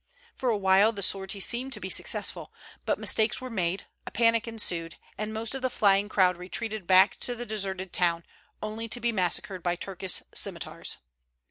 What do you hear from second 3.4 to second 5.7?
made, a panic ensued, and most of the